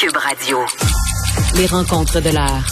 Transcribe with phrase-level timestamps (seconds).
[0.00, 0.58] Cube Radio.
[1.56, 2.64] Les rencontres de l'heure.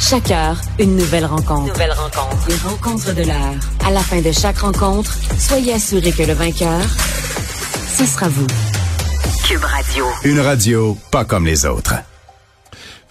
[0.00, 1.68] Chaque heure, une nouvelle rencontre.
[1.68, 2.48] Nouvelle rencontre.
[2.48, 3.54] Les rencontres de l'heure.
[3.86, 6.80] À la fin de chaque rencontre, soyez assurés que le vainqueur,
[7.96, 8.48] ce sera vous.
[9.46, 10.04] Cube Radio.
[10.24, 11.94] Une radio pas comme les autres.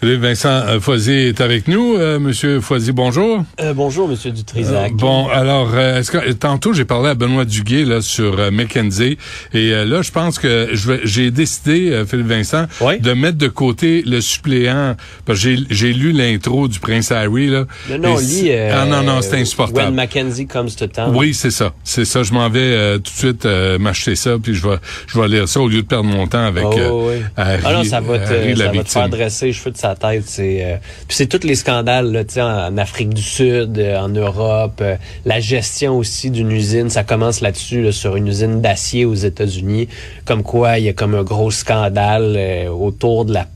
[0.03, 1.95] Philippe Vincent euh, Foisy est avec nous.
[1.95, 3.45] Euh, Monsieur Foisy, bonjour.
[3.61, 4.93] Euh, bonjour, Monsieur Dutrisac.
[4.93, 8.49] Euh, bon, alors, euh, est-ce que tantôt j'ai parlé à Benoît Duguay là sur euh,
[8.49, 9.19] McKenzie
[9.53, 12.99] et euh, là je pense que je vais- j'ai décidé, euh, Philippe Vincent, Oui.
[12.99, 14.95] de mettre de côté le suppléant.
[15.29, 17.65] J'ai lu l'intro du Prince Harry là.
[17.87, 19.93] Non, non, euh, ah non non, c'est When insupportable.
[19.95, 21.15] Mackenzie comes to town.
[21.15, 21.73] Oui, c'est ça.
[21.83, 22.23] C'est ça.
[22.23, 25.27] Je m'en vais euh, tout de suite euh, m'acheter ça, puis je vais, je vais
[25.27, 27.23] lire ça au lieu de perdre mon temps avec Oh, euh, oui.
[27.37, 29.69] Harry, ah non, ça va te, Harry, la ça va te faire dresser les cheveux
[29.69, 29.90] de sa
[30.25, 30.77] C'est, euh,
[31.09, 35.39] c'est tous les scandales là, en, en Afrique du Sud, euh, en Europe, euh, la
[35.39, 36.89] gestion aussi d'une usine.
[36.89, 39.87] Ça commence là-dessus, là, sur une usine d'acier aux États-Unis.
[40.25, 43.47] Comme quoi, il y a comme un gros scandale euh, autour de la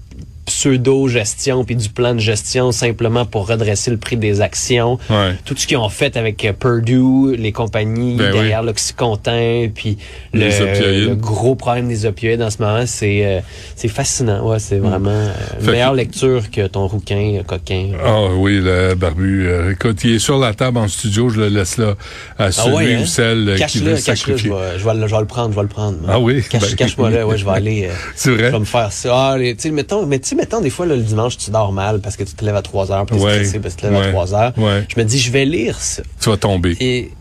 [0.46, 5.00] pseudo-gestion puis du plan de gestion simplement pour redresser le prix des actions.
[5.10, 5.34] Ouais.
[5.46, 9.98] Tout ce qu'ils ont fait avec euh, Purdue, les compagnies Ben derrière l'Oxycontin, puis
[10.34, 13.39] le, le gros problème des opioïdes en ce moment, c'est euh,
[13.76, 14.48] c'est fascinant.
[14.48, 17.89] Ouais, c'est vraiment euh, une meilleure que- lecture que ton rouquin euh, coquin.
[18.04, 19.48] Ah oui, le barbu.
[19.48, 21.95] Euh, écoute, il est sur la table en studio, je le laisse là
[22.38, 23.02] à celui Ah ouais, hein?
[23.02, 24.50] ou celle euh, qui Cache-le, veut cache-le, je sacrifier.
[24.50, 25.98] vais, je, vais, le- je vais le prendre, je vais le prendre.
[26.08, 26.44] Ah oui?
[26.50, 27.86] Cache, Ben, cache-moi là, ouais, je vais aller.
[27.89, 28.52] euh, C'est je vrai?
[28.52, 29.10] vais me faire ça.
[29.32, 31.72] Ah, les- tu sais, mettons, mais sais, mettons, des fois, là, le dimanche, tu dors
[31.72, 33.88] mal parce que tu te lèves à 3 heures, puis Ouais, stressé parce que tu
[33.88, 34.54] te lèves ouais, à 3 heures.
[34.58, 34.84] ouais.
[34.94, 36.04] Je me dis, je vais lire ça.
[36.20, 36.76] Tu vas tomber.
[36.80, 37.12] Et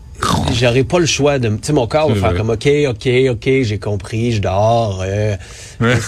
[0.53, 1.49] j'aurais pas le choix de...
[1.49, 2.37] Tu sais, mon corps va faire vrai.
[2.37, 5.01] comme, OK, OK, OK, j'ai compris, je dors.
[5.05, 5.35] euh,
[5.81, 5.95] Ouais.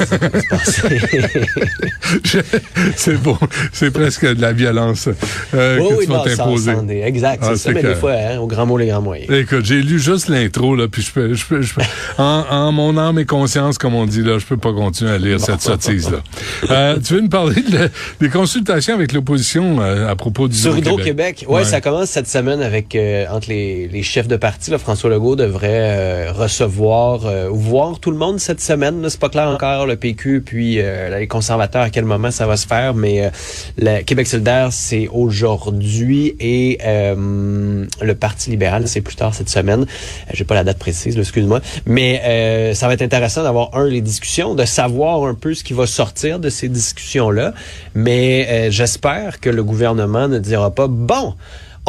[2.95, 3.37] c'est bon.
[3.73, 5.09] C'est presque de la violence
[5.53, 6.73] euh, oui, que oui, tu non, t'imposer.
[7.03, 7.71] exact, Ah, c'est ça.
[7.71, 9.29] Mais des fois, hein, au grand mot, les grands moyens.
[9.31, 11.81] Écoute, j'ai lu juste l'intro, là, puis je peux, je peux, je peux-
[12.17, 15.17] en, en mon âme et conscience, comme on dit, là, je peux pas continuer à
[15.17, 16.19] lire cette sottise-là.
[16.71, 17.89] Euh, tu veux nous parler de-
[18.19, 21.41] des consultations avec l'opposition euh, à propos du Sur Hydro-Québec?
[21.41, 24.71] Hydro-Québec, ouais, ça commence cette semaine avec euh, entre les, les chefs de parti.
[24.71, 29.05] Là, François Legault devrait recevoir ou voir tout le monde cette semaine.
[29.09, 32.57] C'est pas clair encore le PQ puis euh, les conservateurs à quel moment ça va
[32.57, 33.29] se faire, mais euh,
[33.77, 39.81] le Québec solidaire c'est aujourd'hui et euh, le Parti libéral c'est plus tard cette semaine.
[39.81, 43.87] Euh, J'ai pas la date précise, excuse-moi, mais euh, ça va être intéressant d'avoir un
[43.87, 47.53] les discussions, de savoir un peu ce qui va sortir de ces discussions là.
[47.95, 51.33] Mais euh, j'espère que le gouvernement ne dira pas bon.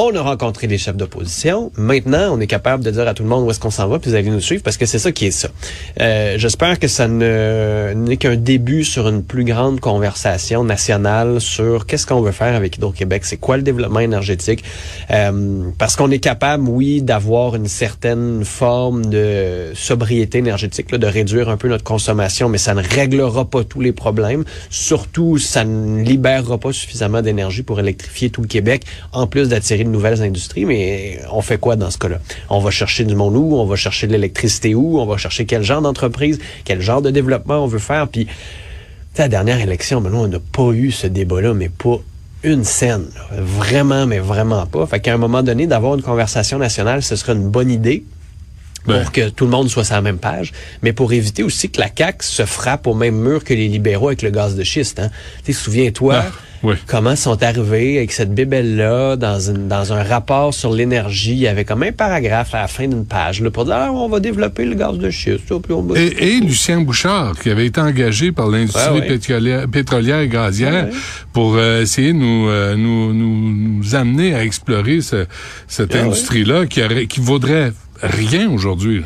[0.01, 1.73] On a rencontré les chefs d'opposition.
[1.77, 3.99] Maintenant, on est capable de dire à tout le monde où est-ce qu'on s'en va,
[3.99, 5.49] puis vous allez nous suivre, parce que c'est ça qui est ça.
[6.01, 11.85] Euh, J'espère que ça ne n'est qu'un début sur une plus grande conversation nationale sur
[11.85, 14.63] qu'est-ce qu'on veut faire avec Hydro-Québec, c'est quoi le développement énergétique,
[15.11, 21.09] Euh, parce qu'on est capable, oui, d'avoir une certaine forme de sobriété énergétique, là, de
[21.09, 24.45] réduire un peu notre consommation, mais ça ne réglera pas tous les problèmes.
[24.71, 29.88] Surtout, ça ne libérera pas suffisamment d'énergie pour électrifier tout le Québec, en plus d'attirer
[29.89, 30.65] de nouvelles industries.
[30.65, 32.19] Mais on fait quoi dans ce cas-là?
[32.49, 33.57] On va chercher du monde où?
[33.57, 35.01] On va chercher de l'électricité où?
[35.01, 36.39] On va chercher quel genre d'entreprise?
[36.65, 38.07] Quel genre de développement on veut faire?
[38.09, 38.29] Puis,
[39.17, 41.97] la dernière élection, ben, nous, on n'a pas eu ce débat-là, mais pas
[42.45, 43.07] une scène.
[43.17, 43.41] là.
[43.41, 44.87] Vraiment, mais vraiment pas.
[44.87, 48.05] Fait qu'à un moment donné, d'avoir une conversation nationale, ce serait une bonne idée
[48.85, 50.53] pour que tout le monde soit sur la même page,
[50.83, 54.07] mais pour éviter aussi que la CAQ se frappe au même mur que les libéraux
[54.07, 55.01] avec le gaz de schiste.
[55.01, 55.11] Hein.
[55.53, 56.31] Souviens-toi Ah,
[56.63, 56.75] oui.
[56.87, 61.33] comment sont arrivés avec cette bébelle-là dans, une, dans un rapport sur l'énergie?
[61.33, 63.93] Il y avait comme un paragraphe à la fin d'une page là, pour dire ah,
[63.93, 65.51] on va développer le gaz de schiste.
[65.53, 66.07] on Et,
[66.37, 69.07] et Lucien Bouchard, qui avait été engagé par l'industrie Ouais, ouais.
[69.07, 70.91] pétrolière, pétrolière et gazière Ouais,
[71.33, 75.27] pour euh, essayer de nous, euh, nous, nous, nous amener à explorer ce-
[75.67, 76.01] cette ouais.
[76.01, 77.73] industrie-là qui, qui vaudrait
[78.03, 79.03] rien aujourd'hui.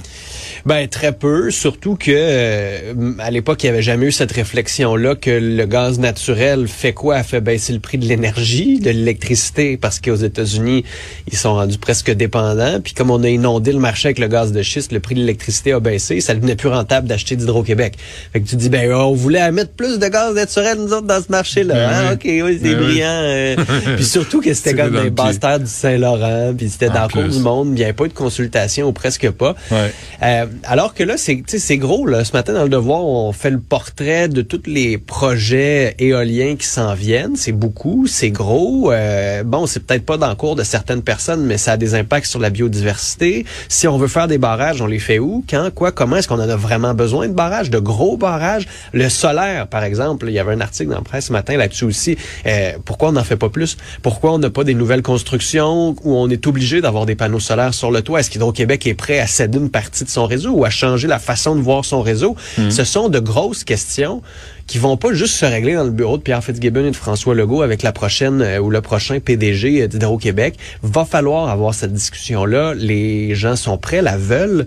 [0.64, 4.94] Ben très peu, surtout que euh, à l'époque il n'y avait jamais eu cette réflexion
[4.96, 7.16] là que le gaz naturel fait quoi?
[7.16, 10.84] A fait baisser le prix de l'énergie, de l'électricité parce qu'aux États-Unis
[11.30, 12.80] ils sont rendus presque dépendants.
[12.80, 15.20] Puis comme on a inondé le marché avec le gaz de schiste, le prix de
[15.20, 17.94] l'électricité a baissé, ça devenait plus rentable d'acheter d'Hydro-Québec.
[18.32, 21.20] Fait que tu dis ben on voulait mettre plus de gaz naturel nous autres dans
[21.22, 21.74] ce marché là.
[21.74, 23.06] Ben ah, ok, oui c'est Ben brillant.
[23.08, 23.56] euh.
[23.96, 25.40] puis surtout que c'était comme dans dans le les basses pied.
[25.40, 28.14] terres du Saint-Laurent, puis c'était dans le du monde, il n'y avait pas eu de
[28.14, 29.54] consultation ou presque pas.
[29.70, 29.92] Ouais.
[30.22, 32.06] Euh, alors que là, c'est c'est gros.
[32.06, 32.24] Là.
[32.24, 36.66] Ce matin, dans le Devoir, on fait le portrait de tous les projets éoliens qui
[36.66, 37.36] s'en viennent.
[37.36, 38.92] C'est beaucoup, c'est gros.
[38.92, 41.94] Euh, bon, c'est peut-être pas dans le cours de certaines personnes, mais ça a des
[41.94, 43.44] impacts sur la biodiversité.
[43.68, 46.16] Si on veut faire des barrages, on les fait où, quand, quoi, comment?
[46.16, 48.66] Est-ce qu'on en a vraiment besoin de barrages, de gros barrages?
[48.92, 51.84] Le solaire, par exemple, il y avait un article dans la presse ce matin là-dessus
[51.84, 52.16] aussi.
[52.46, 53.76] Euh, pourquoi on n'en fait pas plus?
[54.02, 57.74] Pourquoi on n'a pas des nouvelles constructions où on est obligé d'avoir des panneaux solaires
[57.74, 58.20] sur le toit?
[58.20, 60.41] Est-ce qu'Hydro-Québec est prêt à céder une partie de son réseau?
[60.50, 62.36] Ou à changer la façon de voir son réseau?
[62.70, 64.22] Ce sont de grosses questions
[64.66, 67.34] qui vont pas juste se régler dans le bureau de Pierre Fitzgibbon et de François
[67.34, 70.56] Legault avec la prochaine euh, ou le prochain PDG d'Hydro-Québec.
[70.82, 72.74] Va falloir avoir cette discussion-là.
[72.74, 74.66] Les gens sont prêts, la veulent.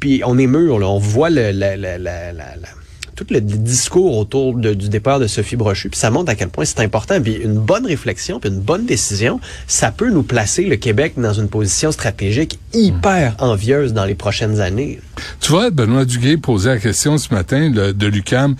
[0.00, 0.86] Puis on est mûr, là.
[0.88, 2.56] on voit le, la- la- la- la-
[3.14, 6.48] tout le discours autour de- du départ de Sophie Brochu, puis ça montre à quel
[6.48, 7.20] point c'est important.
[7.20, 11.32] Puis une bonne réflexion, puis une bonne décision, ça peut nous placer le Québec dans
[11.32, 15.00] une position stratégique hyper envieuse dans les prochaines années.
[15.40, 18.56] Tu vois, Benoît Duguay posait la question ce matin le- de l'UCAM.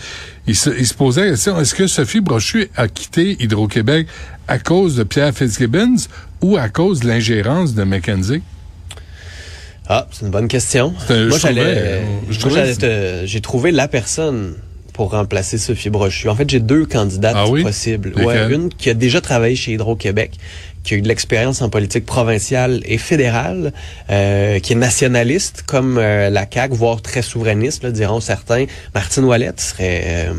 [0.47, 4.07] Il se, il se posait la question, est-ce que Sophie Brochu a quitté Hydro-Québec
[4.47, 6.07] à cause de Pierre Fitzgibbons
[6.43, 8.43] ou à cause de l'ingérence de McKenzie?
[9.89, 10.95] Ah, c'est une bonne question.
[11.29, 14.55] Moi, j'allais, te- j'ai trouvé la personne
[14.95, 16.29] pour remplacer Sophie Brochu.
[16.29, 17.63] En fait, j'ai deux candidates Ah oui?
[17.63, 18.13] possibles.
[18.17, 20.31] Ouais, une qui a déjà travaillé chez Hydro-Québec,
[20.85, 23.73] qui a eu de l'expérience en politique provinciale et fédérale,
[24.11, 28.67] euh, qui est nationaliste comme euh, la CAQ, voire très souverainiste, là, diront certains.
[28.95, 30.33] Martine Ouellette serait euh,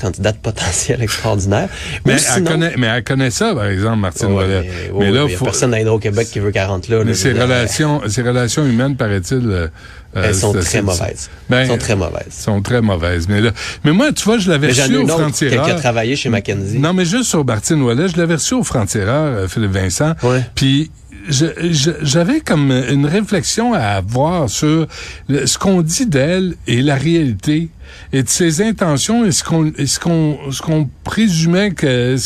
[0.00, 1.68] candidate potentielle extraordinaire.
[2.06, 4.60] Mais elle, connaît, mais elle connaît ça, par exemple, Martine Ouais, Ouellet.
[4.62, 6.98] mais, Mais, ouais, là, mais y a faut, personne à Hydro-Québec qui veut 40 là.
[6.98, 9.68] là, mais ses relations, ses relations humaines, paraît-il, euh,
[10.14, 11.30] Elles sont très mauvaises.
[11.48, 12.26] Ben, Elles sont très mauvaises.
[12.30, 13.28] sont très mauvaises.
[13.28, 13.50] Mais là,
[13.84, 15.64] mais moi, tu vois, je l'avais Mais reçu au franc-tireur.
[15.64, 16.78] qui a travaillé chez Mackenzie.
[16.78, 20.14] Non, mais juste sur Martine Ouellet, je l'avais reçu au franc-tireur, euh, Philippe Vincent.
[20.22, 20.40] Ouais.
[20.54, 20.90] Puis
[21.30, 24.86] j'avais comme une réflexion à avoir sur
[25.28, 27.68] le- ce qu'on dit d'elle et la réalité
[28.12, 32.16] et de ses intentions et ce qu'on ce qu'on ce qu'on présumait que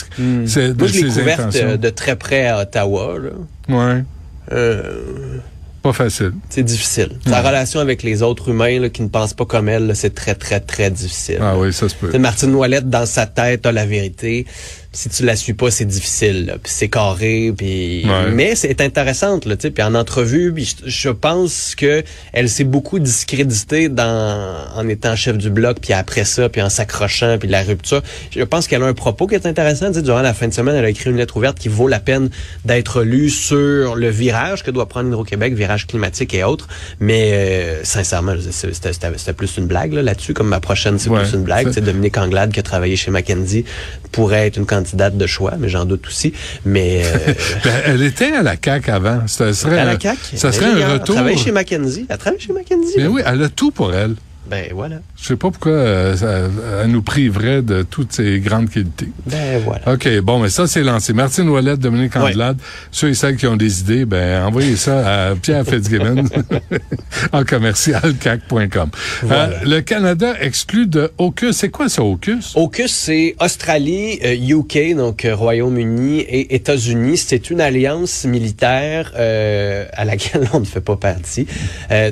[0.46, 0.78] c'est de.
[0.78, 1.68] Moi, je ses couverte intentions.
[1.68, 3.16] euh, de très près à Ottawa.
[3.18, 3.30] là.
[3.76, 4.04] Ouais,
[4.52, 5.38] Euh,
[5.82, 6.32] pas facile.
[6.50, 7.10] c'est difficile.
[7.26, 10.14] Sa relation avec les autres humains là, qui ne pensent pas comme elle, là, c'est
[10.14, 11.38] très, très, très difficile.
[11.40, 12.16] Ah oui, ça se peut.
[12.18, 14.46] Martine Noilette, dans sa tête, a la vérité.
[14.94, 16.56] Si tu la suis pas, c'est difficile.
[16.62, 17.52] Puis c'est carré.
[17.56, 18.31] Puis Ouais.
[18.32, 19.44] mais c'est intéressante.
[19.44, 19.70] Là, tu sais.
[19.70, 22.02] puis en entrevue, puis je, je pense que
[22.32, 26.69] elle s'est beaucoup discréditée dans en étant chef du bloc, puis après ça, puis en
[26.70, 28.02] s'accrochant, puis la rupture.
[28.31, 29.88] Je pense qu'elle a un propos qui est intéressant.
[29.88, 31.88] Tu sais, durant la fin de semaine, elle a écrit une lettre ouverte qui vaut
[31.88, 32.31] la peine
[32.64, 36.69] d'être lue sur le virage que doit prendre Hydro-Québec, virage climatique et autres.
[37.00, 40.35] Mais euh, sincèrement, c'était c'était- c'était plus une blague là, là-dessus.
[40.35, 41.23] Comme ma prochaine, c'est Ouais.
[41.23, 41.73] plus une blague.
[41.73, 43.64] Sais, Dominique Anglade qui a travaillé chez Mackenzie
[44.12, 46.32] pourrait être une candidate de choix, mais j'en doute aussi.
[46.64, 47.32] Mais euh,
[47.64, 49.26] Ben, elle était à la CAQ avant.
[49.26, 51.14] Ça serait, à la CAQ, Ça serait elle un retour.
[51.14, 52.06] travaillé chez Mackenzie.
[52.08, 52.94] Elle travaille chez Mackenzie.
[52.96, 54.14] Mais oui, elle a tout pour elle.
[54.49, 54.96] Ben voilà.
[55.20, 56.49] Je sais pas pourquoi euh, ça-
[56.85, 59.08] elle nous priverait de toutes ces grandes qualités.
[59.26, 59.92] Ben voilà.
[59.95, 61.12] OK, bon, mais ça, c'est lancé.
[61.14, 62.23] Martine Ouellette, Dominique Ouais.
[62.23, 62.59] Andelade,
[62.90, 66.25] ceux et celles qui ont des idées, ben, envoyez ça à Pierre Fitzgibbon
[67.33, 68.90] en commercial cac.com.
[69.23, 69.45] Voilà.
[69.45, 71.52] Euh, le Canada exclut de AUKUS.
[71.52, 72.52] C'est quoi ça, AUKUS?
[72.57, 77.16] AUKUS, c'est Australie, euh, UK, donc euh, Royaume-Uni et États-Unis.
[77.16, 81.47] C'est une alliance militaire à laquelle on ne fait pas partie.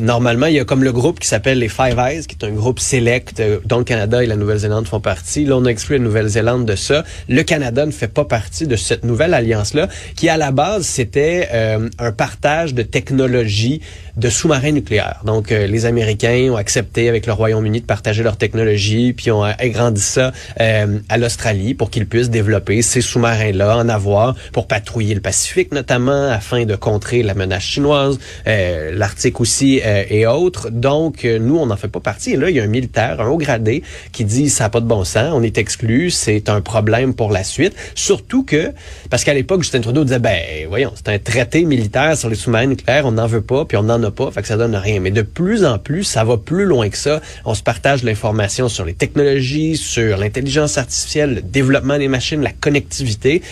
[0.00, 2.52] Normalement, il y a comme le groupe qui s'appelle les Five Eyes, qui est un
[2.52, 5.44] groupe select euh, dont le Canada et la Nouvelle-Zélande font partie.
[5.44, 7.04] Là, on a la Nouvelle-Zélande de ça.
[7.28, 11.48] Le Canada ne fait pas partie de cette nouvelle alliance-là, qui à la base, c'était
[11.52, 13.80] euh, un partage de technologies
[14.16, 15.20] de sous-marins nucléaires.
[15.24, 19.44] Donc, euh, les Américains ont accepté avec le Royaume-Uni de partager leur technologie, puis ont
[19.44, 24.66] euh, agrandi ça euh, à l'Australie pour qu'ils puissent développer ces sous-marins-là, en avoir pour
[24.66, 30.70] patrouiller le Pacifique notamment, afin de contrer la menace chinoise, euh, l'Arctique aussi et autres.
[30.70, 32.11] Donc, nous, on n'en fait pas partie.
[32.26, 34.80] Et là, il y a un militaire, un haut gradé, qui dit ça n'a pas
[34.80, 37.74] de bon sens, on est exclu, c'est un problème pour la suite.
[37.94, 38.72] Surtout que,
[39.10, 42.66] parce qu'à l'époque, Justin Trudeau disait, ben voyons, c'est un traité militaire sur les sous-marins
[42.66, 45.00] nucléaires, on n'en veut pas, puis on n'en a pas, fait que ça donne rien.
[45.00, 47.20] Mais de plus en plus, ça va plus loin que ça.
[47.44, 52.52] On se partage l'information sur les technologies, sur l'intelligence artificielle, le développement des machines, la
[52.52, 53.42] connectivité.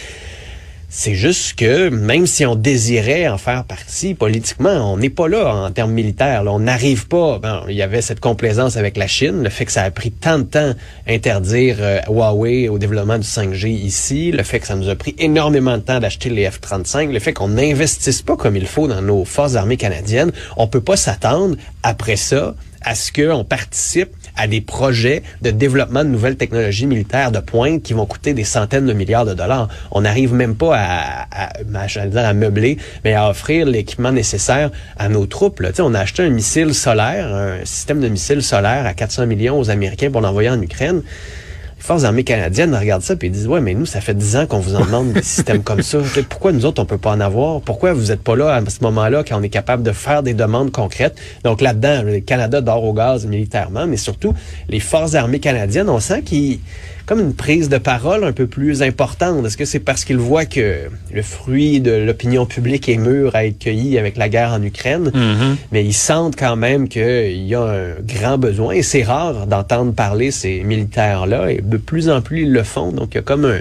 [0.92, 5.54] C'est juste que même si on désirait en faire partie politiquement, on n'est pas là
[5.54, 6.42] en termes militaires.
[6.48, 7.40] On n'arrive pas.
[7.68, 10.40] Il y avait cette complaisance avec la Chine, le fait que ça a pris tant
[10.40, 10.74] de temps
[11.06, 15.14] interdire euh, Huawei au développement du 5G ici, le fait que ça nous a pris
[15.18, 19.00] énormément de temps d'acheter les F-35, le fait qu'on n'investisse pas comme il faut dans
[19.00, 21.54] nos forces armées canadiennes, on peut pas s'attendre
[21.84, 27.32] après ça à ce qu'on participe à des projets de développement de nouvelles technologies militaires
[27.32, 29.68] de pointe qui vont coûter des centaines de milliards de dollars.
[29.90, 35.26] On n'arrive même pas à, à, à, meubler, mais à offrir l'équipement nécessaire à nos
[35.26, 35.60] troupes.
[35.60, 35.70] Là.
[35.80, 39.70] On a acheté un missile solaire, un système de missiles solaire à 400 millions aux
[39.70, 41.02] Américains pour l'envoyer en Ukraine.
[41.80, 44.46] Les forces armées canadiennes regardent ça et disent ouais mais nous ça fait 10 ans
[44.46, 45.96] qu'on vous en demande des systèmes comme ça.
[46.28, 47.62] Pourquoi nous autres on peut pas en avoir?
[47.62, 50.34] Pourquoi vous êtes pas là à ce moment-là quand on est capable de faire des
[50.34, 51.18] demandes concrètes?
[51.42, 54.34] Donc là-dedans le Canada dort au gaz militairement, mais surtout
[54.68, 56.60] les forces armées canadiennes, on sent qu'ils
[57.10, 59.44] comme une prise de parole un peu plus importante.
[59.44, 63.46] Est-ce que c'est parce qu'ils voient que le fruit de l'opinion publique est mûr à
[63.46, 65.10] être cueilli avec la guerre en Ukraine,
[65.72, 69.92] mais ils sentent quand même qu'il y a un grand besoin et c'est rare d'entendre
[69.92, 72.92] parler ces militaires-là et de plus en plus ils le font.
[72.92, 73.58] Donc il y a comme un,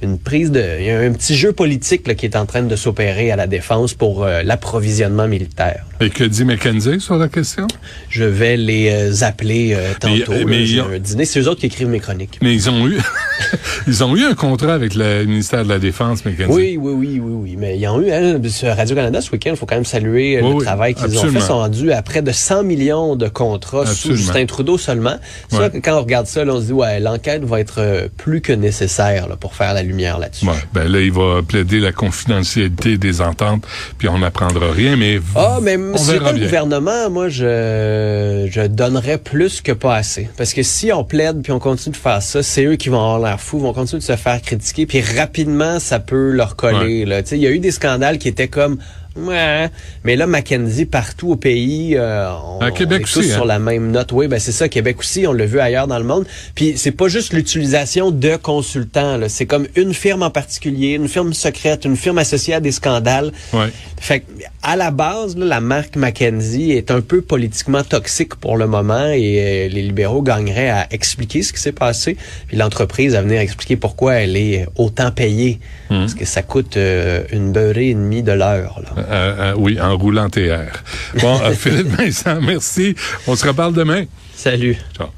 [0.00, 2.62] une prise de, il y a un petit jeu politique là, qui est en train
[2.62, 5.84] de s'opérer à la défense pour euh, l'approvisionnement militaire.
[6.00, 7.66] Et que dit McKenzie sur la question?
[8.08, 10.32] Je vais les euh, appeler euh, tantôt.
[10.32, 10.44] Mais- là.
[10.46, 11.24] mais J'ai ils ont- un dîner.
[11.24, 12.38] C'est eux autres qui écrivent mes chroniques.
[12.40, 12.98] Mais ils ont eu,
[13.88, 16.52] ils ont eu un contrat avec le ministère de la Défense, McKenzie.
[16.52, 17.56] Oui, oui, oui, oui, oui.
[17.58, 20.42] Mais ils ont eu, hein, sur Radio-Canada ce week-end, il faut quand même saluer euh,
[20.42, 21.28] Oui, le oui, travail qu'ils ont fait.
[21.38, 24.14] Ils sont rendus à près de 100 millions de contrats sous.
[24.14, 25.16] Justin Trudeau seulement.
[25.50, 25.80] Ça, Ouais.
[25.82, 28.52] quand on regarde ça, là, on se dit, ouais, l'enquête va être euh, plus que
[28.52, 30.46] nécessaire là, pour faire la lumière là-dessus.
[30.46, 33.64] Ouais, ben là, il va plaider la confidentialité des ententes,
[33.98, 38.66] puis on n'apprendra rien, mais Ah, mais on si j'étais le gouvernement, moi, je, je
[38.66, 40.28] donnerais plus que pas assez.
[40.36, 42.98] Parce que si on plaide puis on continue de faire ça, c'est eux qui vont
[42.98, 47.04] avoir l'air fous, vont continuer de se faire critiquer, puis rapidement, ça peut leur coller.
[47.04, 47.22] là.
[47.22, 48.78] Tu sais, Il y a eu des scandales qui étaient comme...
[49.26, 49.68] Ouais,
[50.04, 53.34] mais là, Mackenzie, partout au pays, euh, on, À Québec on est tous aussi, hein.
[53.34, 54.12] sur la même note.
[54.12, 56.26] Oui, ben c'est ça, Québec aussi, on l'a vu ailleurs dans le monde.
[56.54, 61.32] Puis c'est pas juste l'utilisation de consultants, c'est comme une firme en particulier, une firme
[61.32, 63.32] secrète, une firme associée à des scandales.
[63.52, 63.68] Ouais.
[64.00, 64.26] Fait que,
[64.62, 69.08] à la base, là, la marque Mackenzie est un peu politiquement toxique pour le moment
[69.08, 73.40] et euh, les libéraux gagneraient à expliquer ce qui s'est passé, puis l'entreprise à venir
[73.40, 75.58] expliquer pourquoi elle est autant payée,
[75.88, 78.80] parce que ça coûte euh, une beurrée et demie de l'heure.
[79.08, 80.72] Euh, euh, oui, en roulant TR.
[81.20, 82.94] Bon, euh, Philippe Vincent, merci.
[83.26, 84.04] On se reparle demain.
[84.34, 84.76] Salut.
[84.96, 85.08] Ciao.